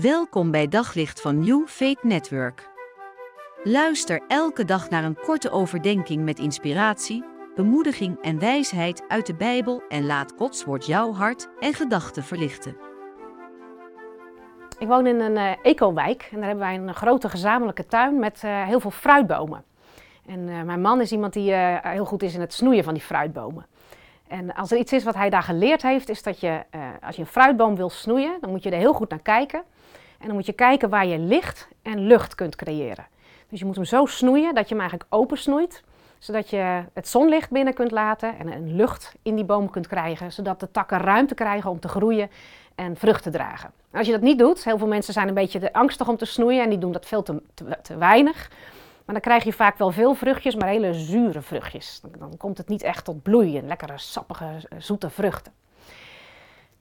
[0.00, 2.68] Welkom bij Daglicht van New Faith Network.
[3.62, 7.24] Luister elke dag naar een korte overdenking met inspiratie,
[7.54, 12.76] bemoediging en wijsheid uit de Bijbel en laat Gods woord jouw hart en gedachten verlichten.
[14.78, 18.42] Ik woon in een uh, ecowijk en daar hebben wij een grote gezamenlijke tuin met
[18.44, 19.64] uh, heel veel fruitbomen.
[20.26, 21.52] En uh, mijn man is iemand die
[21.82, 23.66] heel goed is in het snoeien van die fruitbomen.
[24.34, 26.62] En als er iets is wat hij daar geleerd heeft, is dat je,
[27.02, 29.62] als je een fruitboom wil snoeien, dan moet je er heel goed naar kijken.
[30.18, 33.06] En dan moet je kijken waar je licht en lucht kunt creëren.
[33.48, 35.82] Dus je moet hem zo snoeien dat je hem eigenlijk open snoeit,
[36.18, 40.32] zodat je het zonlicht binnen kunt laten en een lucht in die boom kunt krijgen,
[40.32, 42.30] zodat de takken ruimte krijgen om te groeien
[42.74, 43.70] en vrucht te dragen.
[43.92, 46.62] Als je dat niet doet, heel veel mensen zijn een beetje angstig om te snoeien
[46.62, 47.42] en die doen dat veel te,
[47.82, 48.50] te weinig.
[49.04, 52.00] Maar dan krijg je vaak wel veel vruchtjes, maar hele zure vruchtjes.
[52.18, 54.46] Dan, komt het niet echt tot bloeien, lekkere, sappige,
[54.78, 55.52] zoete vruchten.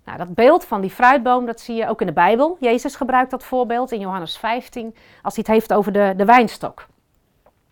[0.06, 2.58] Nou, dat beeld van die fruitboom, dat zie je ook in de Bijbel.
[2.60, 6.86] Jezus gebruikt dat voorbeeld in Johannes 15, als hij het heeft over de, de wijnstok.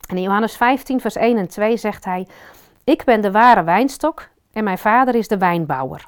[0.07, 2.27] En in Johannes 15, vers 1 en 2 zegt hij:
[2.83, 6.07] Ik ben de ware wijnstok en mijn vader is de wijnbouwer.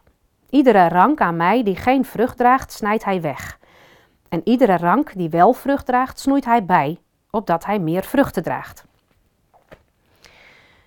[0.50, 3.60] Iedere rank aan mij die geen vrucht draagt, snijdt hij weg.
[4.30, 7.00] En iedere rank die wel vrucht draagt, snoeit hij bij,
[7.36, 8.86] opdat hij meer vruchten draagt.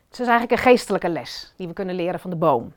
[0.08, 2.72] Het is eigenlijk een geestelijke les die we kunnen leren van de boom.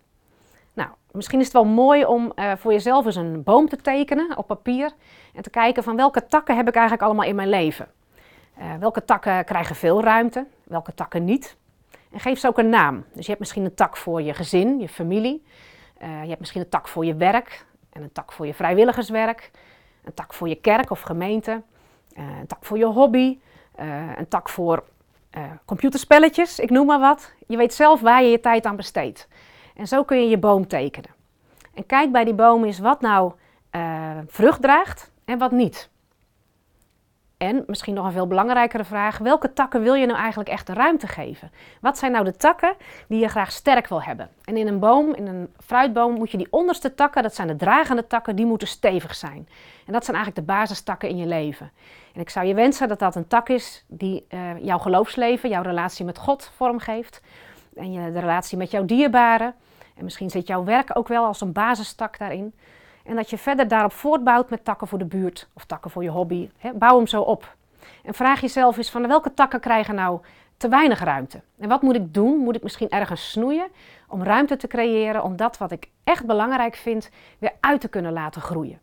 [0.73, 4.37] Nou, misschien is het wel mooi om uh, voor jezelf eens een boom te tekenen
[4.37, 4.91] op papier
[5.33, 7.87] en te kijken van welke takken heb ik eigenlijk allemaal in mijn leven.
[8.59, 11.57] Uh, welke takken krijgen veel ruimte, welke takken niet.
[12.11, 13.05] En geef ze ook een naam.
[13.13, 15.43] Dus je hebt misschien een tak voor je gezin, je familie.
[16.01, 19.51] Uh, je hebt misschien een tak voor je werk en een tak voor je vrijwilligerswerk.
[20.03, 21.61] Een tak voor je kerk of gemeente.
[22.13, 23.39] een tak voor je hobby.
[24.17, 24.83] Een tak voor
[25.65, 27.33] computerspelletjes, ik noem maar wat.
[27.47, 29.27] Je weet zelf waar je je tijd aan besteedt.
[29.75, 31.09] En zo kun je je boom tekenen.
[31.73, 33.31] En kijk bij die boom eens wat nou
[33.71, 35.89] uh, vrucht draagt en wat niet.
[37.39, 40.73] En misschien nog een veel belangrijkere vraag: welke takken wil je nou eigenlijk echt de
[40.73, 41.51] ruimte geven?
[41.81, 42.75] Wat zijn nou de takken
[43.07, 44.29] die je graag sterk wil hebben?
[44.43, 47.55] En in een boom, in een fruitboom, moet je die onderste takken, dat zijn de
[47.55, 49.47] dragende takken, die moeten stevig zijn.
[49.85, 51.71] En dat zijn eigenlijk de basistakken in je leven.
[52.13, 55.61] En ik zou je wensen dat dat een tak is die uh, jouw geloofsleven, jouw
[55.61, 57.21] relatie met God vormgeeft.
[57.75, 59.55] En je, de relatie met jouw dierbaren.
[59.95, 62.53] En misschien zit jouw werk ook wel als een basistak daarin.
[63.09, 66.09] En dat je verder daarop voortbouwt met takken voor de buurt of takken voor je
[66.09, 66.49] hobby.
[66.73, 67.55] bouw hem zo op.
[68.03, 70.19] En vraag jezelf eens van welke takken krijgen nou
[70.57, 71.41] te weinig ruimte?
[71.59, 72.37] En wat moet ik doen?
[72.37, 73.67] Moet ik misschien ergens snoeien
[74.07, 77.09] om ruimte te creëren om dat wat ik echt belangrijk vind
[77.39, 78.79] weer uit te kunnen laten groeien?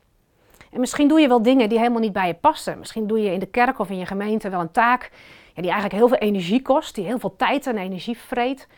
[0.71, 2.79] En misschien doe je wel dingen die helemaal niet bij je passen.
[2.79, 5.11] Misschien doe je in de kerk of in je gemeente wel een taak
[5.55, 8.69] ja, die eigenlijk heel veel energie kost, die heel veel tijd en energie vreet,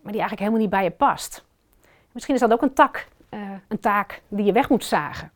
[0.00, 1.44] maar die eigenlijk helemaal niet bij je past.
[2.12, 5.30] Misschien is dat ook een tak, uh, een taak die je weg moet zagen.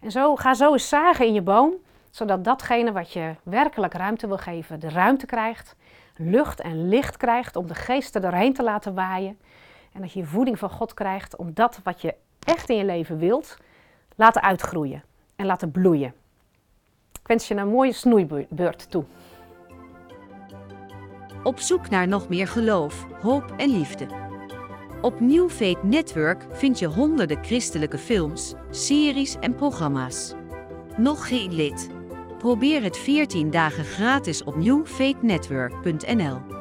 [0.00, 1.74] En zo, ga zo eens zagen in je boom,
[2.10, 5.76] zodat datgene wat je werkelijk ruimte wil geven, de ruimte krijgt,
[6.16, 9.38] lucht en licht krijgt om de geest er doorheen te laten waaien.
[9.92, 13.18] En dat je voeding van God krijgt om dat wat je echt in je leven
[13.18, 13.58] wilt,
[14.14, 15.02] laten uitgroeien
[15.36, 16.14] en laten bloeien.
[17.20, 19.04] Ik wens je een mooie snoeibeurt toe.
[21.42, 24.25] Op zoek naar nog meer geloof, hoop en liefde.
[25.06, 30.34] Op New Faith Network vind je honderden christelijke films, series en programma's.
[30.96, 31.88] Nog geen lid?
[32.38, 36.55] Probeer het 14 dagen gratis op newfaithnetwork.nl.